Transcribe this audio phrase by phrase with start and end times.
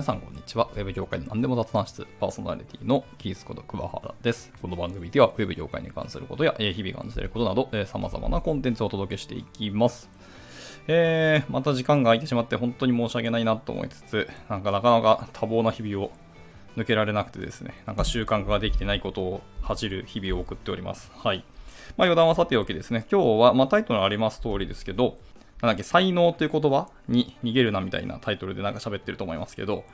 [0.00, 0.70] 皆さんこんにちは。
[0.74, 4.50] ウェブ業界の何でも雑談室パーソナリティのキースこと桑原です。
[4.62, 10.08] この番組ではウェブ業界に関することや日々感じていることなど、え様々なコンテンツをお届けしていきます。
[10.88, 16.10] えー、また時間が空いてしまって本当に申し訳ないなと思いつつ、なんかなかなか多忙な日々を
[16.78, 21.12] 抜けられなくてですね、なんか習慣化ができてないことを恥じる日々を送っております。
[21.14, 21.44] はい。
[21.98, 25.18] まあ余談はさておきですね、今日は、まあタイトルあります通りですけど、
[25.62, 29.84] なんだっけ、才能という言葉に逃げるなみたいなタイトルでなんか喋ってると思いますけど、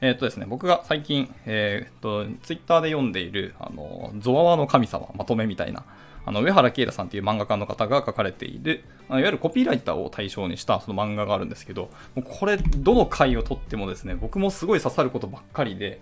[0.00, 5.84] えーとですね、僕が最近、えーと、ツイッターで読んでいる、あの、ゾワワの神様、まとめみたいな、
[6.26, 16.00] あの、上原啓太さんという漫画家の方が書かれている、いわゆるコピーライターを対象にしたその漫画があるんですけど、もうこれ、どの回をとってもですね、僕もすごい刺さることばっかりで、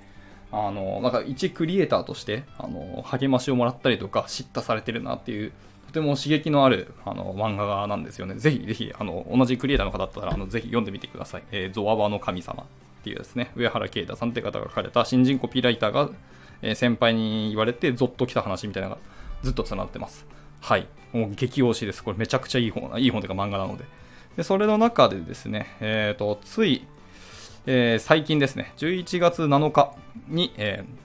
[0.52, 5.52] あの、なんか一クリエイターとして、あの、励ましをもらったりとか、叱咤されてるなっていう、
[5.92, 8.34] とても刺激のあるあの漫画なんですよね。
[8.36, 11.42] ぜひぜひ、あの、同じクリエイターの方だったら、あの、ぜひ読んでみてください。
[11.52, 12.66] えーゾワワの神様っ
[13.04, 16.08] ていうですね、上原啓太さんって方が書かれた新人コピーライターが、
[16.62, 19.00] えー先輩に言われてゾッときた話みたいなのが
[19.42, 20.26] ずっとつながってます。
[20.62, 20.86] はい。
[21.12, 22.02] もう激推しです。
[22.02, 23.84] これめちゃくちゃいい本、いい本というか漫画なので。
[24.38, 26.86] で、それの中でですね、えっ、と、つい、
[27.66, 29.94] えー最近ですね、11月7日
[30.28, 31.02] に、えー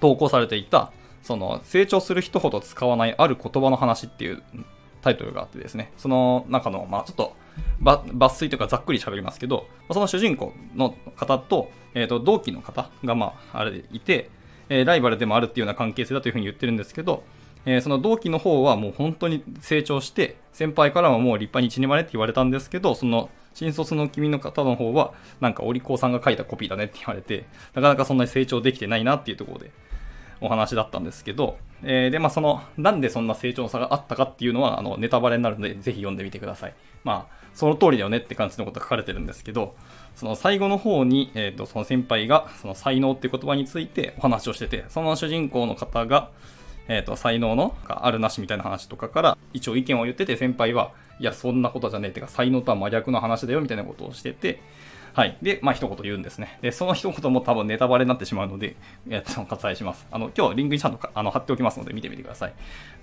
[0.00, 4.42] 投稿されていた、その成長する人ほど使わないある言葉の話っていう
[5.02, 7.34] タイトルがあってですね、その中の、まあちょっと
[7.82, 14.30] 抜粋というかざっくり喋りますけど、その主人公の方と、えー、と同期の方が、まあ、あれでいて、
[14.68, 17.24] えーライバルでもあるっていうような関係性だというふうに言ってるんですけど、
[17.66, 29.72] えーその同期の方はもう本当に成長して、先輩からはもう立派に一人前って言われたんですけど、その新卒の君の方の方は、なんかお利口さんが書いたコピーだねって言われて、なかなかそんなに成長できてないなっていうところで、
[30.40, 36.74] お話だったんですけど、えーで、まあ、その、なんでそんな成長の差があったかっていうのは、あの、ネタバレになるので、ぜひ読んでみてください。
[37.04, 39.74] まあ、その通りだよねって感じのことが書かれてるんですけど、
[40.14, 46.30] その最後の方に、えっ、と、その先輩が、その才能っていう言葉についてお話をしてて、その主人公の方が、
[46.88, 54.60] えっ、と、才能のあるなしみたいな話とかから、一応意見を言ってて、先輩は、いや、そんなことじゃねえってか、才能とは真逆の話だよみたいなことをしてて、
[55.12, 55.36] はい。
[55.42, 56.58] で、まあ、一言言うんですね。
[56.62, 58.76] で、その一言も多分ネタバレになってしまうので、
[59.08, 60.06] えっと、割愛します。
[60.10, 62.52] あの、今日リンクにちゃんとあの貼っておきますので見てみてください。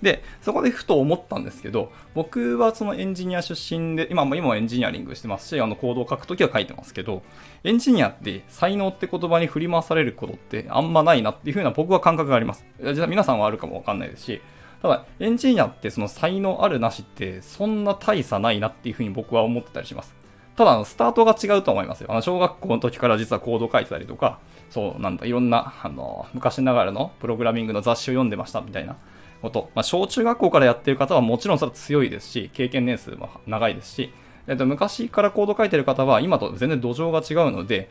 [0.00, 7.22] で、そこでふと思ったんですけど、僕はそのエンジニア出身で、今も今もエンジニアリングしてますし、あの、コードを書くときは書いてますけど、
[7.62, 12.64] エンジニアって才能って言葉に振り回されることってあんまないなっていうふうな僕は感覚があります。
[12.94, 14.40] じゃ皆さんはあるかもわかんないですし、
[14.82, 20.14] ただ、エンジニアってその才能あるなしってそんな大差ないなっていうふうに僕は思ってたりします。
[20.56, 22.08] ただ、スタートが違うと思いますよ。
[22.10, 24.40] あの、小学校の時から実はコード書いてたりとか、
[24.70, 28.96] そう、なんだ、いろんな、あの、昔ながらのプログラミングの雑誌を読んでましたみたいな
[29.40, 29.70] こと。
[29.74, 34.12] まあ、小中学校からやってる方はもちろんそれは強いですし、経験年数も長いですし、
[34.48, 37.88] えっと、昔からコード書いてる方は今と全然土壌が違うので、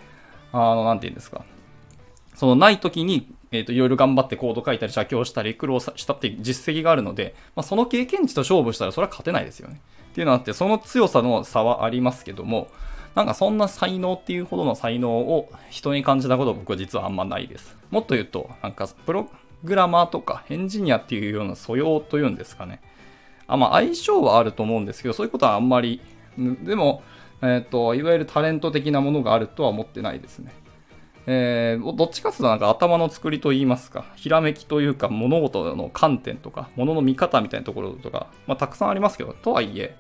[0.52, 1.46] あの、なんて言うんですか。
[2.36, 9.82] そのない時に、えっ、と、いろいろ頑張ってコード書いたり、写経したり、苦労したって実績があるので、まあ、その経験値と勝負したらそれは勝てないですよね。
[10.12, 12.68] っていうのがあって、その強さの差はありますけども、
[13.16, 17.76] なんかそんな才能っていうほどの才能を人に感じたことは僕は実はあんまないです。
[17.90, 19.30] もっと言うと、なんかプロ
[19.64, 22.82] グラマーとかエンジニアっていうような素養というんですかね。
[23.48, 26.02] あまあ相性はあると思うんですけど、そういうことはあんまり、
[26.38, 27.02] でも、
[27.42, 30.52] えっ、と、いわゆるタレント的なものがあるとは思ってないですね。
[31.30, 39.96] えーどっちかというとなんか頭の作りといいますか、ひらめきというか物事の観点とか、物の見方みたいなところとか、まあ、たくさんありますけど、とはいえ、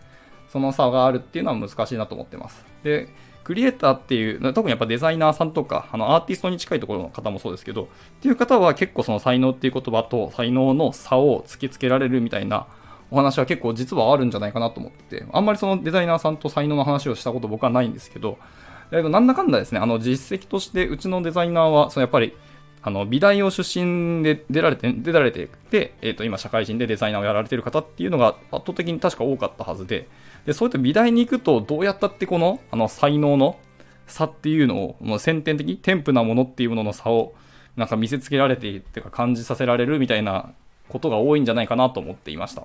[0.49, 2.65] その差があるっていうのは難しいなと思ってます。
[2.81, 3.09] で、
[3.43, 7.87] クリエイターっていう、特にやっぱデザイナーさんとか、あのアーティストに近いところの方もそうですけど、っ
[8.21, 12.67] ていう方は結構その才能っていう言葉と才能の差を突きつけられるみたいな
[13.09, 18.37] お話は結構実はあるんじゃないかなと思ってて、あんまりそのデザイナーさんと才能の話をしたこと僕はないんですけど、
[18.91, 22.33] えっとなんだかんだですね、あの実績としてうちのデザイナーは、そのやっぱり
[22.81, 30.07] あの美大を出身で出られて出られてて、えっと今社会人でデザイナーをやられてる方っていうのが圧倒的に確か多かったはずで、
[30.45, 33.59] でそういった美大に行くとどうやったってこのあの才能の
[34.07, 37.33] 差っていうのをもう先天的添付なものっていうものの差を
[37.75, 40.51] なんか見せつけられていってか感じさせられるみたいな
[40.87, 42.63] ことが多いんじゃないかなと思っていました。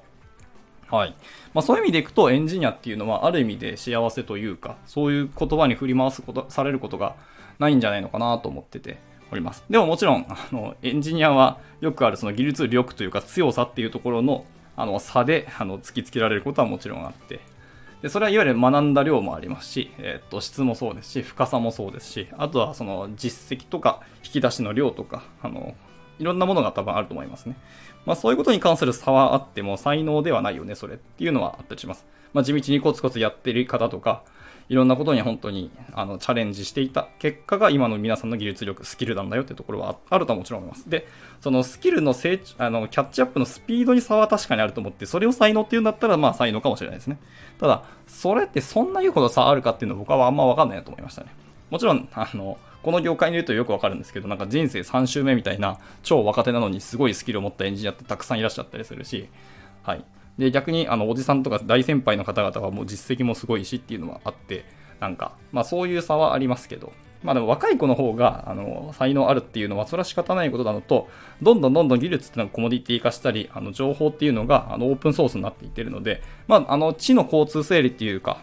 [0.93, 1.15] はい。
[1.55, 7.17] まあそういう意味でいくとエンジニアっていうのはある意味で幸せというか、そういう言葉に振り回すこと、されることが
[7.59, 8.99] ないんじゃないのかなと思ってて
[9.33, 9.65] おります。
[9.71, 14.45] でももちろん、あの、エンジニアはよくあるその技術力というか強さっていうところの、
[14.77, 17.41] あの、差で、あの、突きつけられることはもちろんあって、
[18.03, 25.75] で、それはいわゆる学んだ量もありますし、えーっと、質もそうですし、深さもそうですし、あとはその実績とか引き出しの量とか、あの、
[26.19, 27.57] いろんなものが多分あると思いますね。
[28.05, 32.07] まあそういうことに関する差はあっても才能ではないよね、それっていうのはあったりします。
[32.33, 34.23] まあ地道にコツコツやってる方とか、
[34.69, 40.89] いろんなことに本当にあのチャレンジしていた結果が今の皆さんの技術力、スキルなんだよってところはあるとはもちろん思います。
[40.89, 41.07] で、
[41.41, 47.19] そのスキルの成長あのキャッチアップのスピードに差は確かにあると思って、それを才能っていうんだったら、まあ才能かもしれないですね。
[47.59, 51.35] ただ、それってそんな言うほど差あるかっていうのは僕はあんまわかんないなと思いましたね。
[51.69, 59.29] もちろん、あの、この業界にいるとよくわかるんですけど、なんか人生3周目みたいな超若手なのにすごいスキルを持ったエンジニアってたくさんいらっしゃったりするし、
[59.83, 60.05] はい。
[60.39, 64.65] で、逆に、あの、おじさんとか大先輩の方々はもう実績もすごいしっていうのはあって、
[65.01, 66.93] なんか、まあそういう差はありますけど、
[67.23, 71.09] まあでも若い子の方が、あの、才能あるっていうのはそれは仕方ないことなのと、
[71.41, 78.43] どんどんどんどん技術っていうのがコモディティ化したり、あの、情報っていうのが、あの、オープンソースになっていってるので、まあ、あの、地の交通整理っていうか、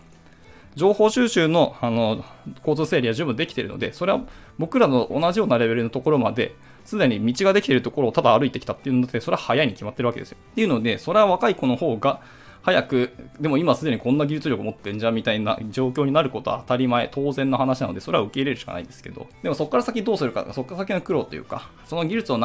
[0.80, 2.24] 情報収集のあの
[2.66, 4.22] 交通整理は十分できているので、それは
[4.58, 6.56] 僕らの同じようなレベルのところまで、
[6.86, 10.38] すでに道ができているところをただ歩いてきたっていうので、それは早いに決まってるわけですよ。
[10.52, 12.22] っていうので、それは若い子の方が、
[12.62, 22.38] 早く、でも今すでにこんな技術力持ってんじゃんみたいな状況になることは当たり前、当然の話なので、それは受け入れるしかないんですけど、でもそこから先どうするか、そこから先の苦労というか、その技術を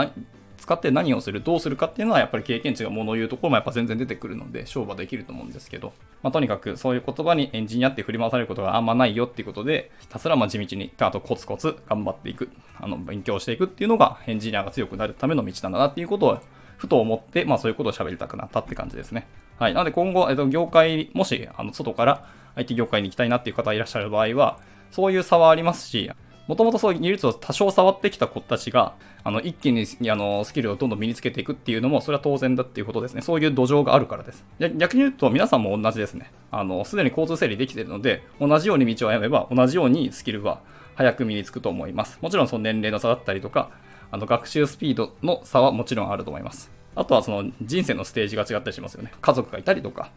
[0.65, 12.49] 使って何をする、どうするかっていうのはやっぱり経験値が物を言うところもやっぱ全然出てくるので、勝負はできると思うんですけど、まあ、とにかくそういう言葉にエンジニアって振り回されることがあんまないよっていうことで、ひたすらま地道に、あとコツコツ頑張っていく、
[12.81, 16.39] あの、勉強していくっていうのがエンジニアが強くなるための道なんだなっていうことを
[16.79, 19.27] ふと思って、まあそういうことを喋りたくなったって感じですね。
[19.59, 19.75] はい。
[19.75, 24.59] なので今後、えっと、業界、もし、あの、外から IT 業界に行きたいなっていう方いらっしゃる場合は、
[24.91, 26.11] そういう差はありますし、
[26.47, 33.23] もともとそういう技術を多少触ってきた子たちが、あの、一気にあのスキルをどんどん身につけていくっていうのも、それは当然だっていうことですね。
[33.23, 34.45] そういう土壌があるからです。
[34.77, 36.31] 逆に言うと、皆さんも同じですね。
[36.51, 40.61] あの、すでに交通整理できているので、同じように道を歩めば、同じようにスキルは
[40.97, 42.19] 早く身につくと思います。
[42.21, 43.71] もちろんその年齢の差だったりとか、
[44.11, 46.71] あの、学習スピードの差はもちろんあると思います。
[46.95, 49.13] あとはその人生のステージが違ったりしますよね。
[49.21, 50.11] 家族がいたりとか、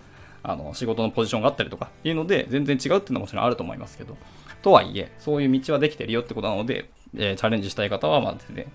[0.47, 4.17] あの仕事のポジションがあったりとかっていうので、全然違うっていうのはもちろんあると思いますけど、
[4.61, 8.67] とはいえ、そういう道はできてるよってことなので、えー、チャレンジしたい方は、まあですね、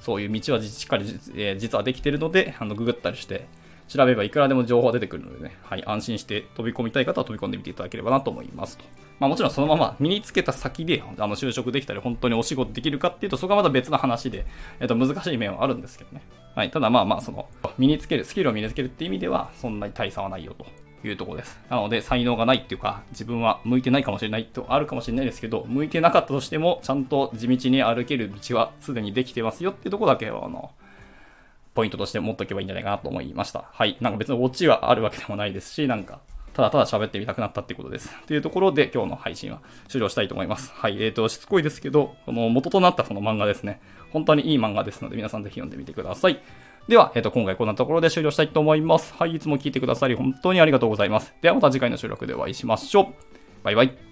[0.00, 1.04] そういう道はしっかり、
[1.36, 3.46] えー、実はできてるので、あのググったりして、
[3.88, 8.84] 調べればいくらでも情報が出てくるのでね、はい、安心して飛び込みたい方は飛び込んでみていただければなと思いますと。
[9.18, 14.46] まあもちろんそのまま身につけた先であの就職できたり本当にお仕事できるかっていうとそこはまた別の話で、
[14.78, 16.22] えっと難しい面はあるんですけどね。
[16.54, 17.48] はい、ただまあまあその
[17.78, 20.66] 身につける、スキルを身につけるっていう意味ではそんなに大差はないよと。
[21.04, 21.58] いうところです。
[21.70, 30.72] なので、才能がないっていうか、自分は向いてないかもしれないとあるかもしれないですけど、向いてなかったとしても、ちゃんと地道に歩ける道はすでにできてますよっていうところだけは、あの、
[31.74, 33.64] ポイントとして持っとけばいいんじゃないかなと思いました。
[33.70, 33.96] はい。
[34.00, 36.20] なんか別にオチはあるわけでもないですし、なんか、
[36.52, 38.10] ただただ喋ってみたくなったってことです。
[38.26, 40.72] というところで今日の配信は終了したいと思います。
[40.74, 41.00] はい。
[41.00, 43.80] えっ、ー、と、しつこいですけど、この元となったその漫画ですね。
[44.12, 46.40] 本当にいい漫画ですので皆さんぜひ読んでみてください。
[46.88, 49.14] では、えっ、ー、と、今回こんなところで終了したいと思います。
[49.14, 49.34] はい。
[49.34, 51.34] いつも聞いてくださり本当にありがとうございます。
[51.42, 53.06] ではまた次回の収録でお会いしましょう。
[53.62, 54.07] バイバイ。